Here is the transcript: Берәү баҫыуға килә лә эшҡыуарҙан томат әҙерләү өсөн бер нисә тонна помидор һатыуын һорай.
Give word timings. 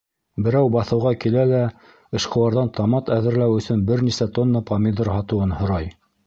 Берәү 0.45 0.69
баҫыуға 0.75 1.09
килә 1.25 1.43
лә 1.51 1.59
эшҡыуарҙан 2.19 2.71
томат 2.79 3.11
әҙерләү 3.17 3.61
өсөн 3.61 3.85
бер 3.91 4.03
нисә 4.09 4.29
тонна 4.39 4.63
помидор 4.73 5.13
һатыуын 5.19 5.55
һорай. 5.61 5.93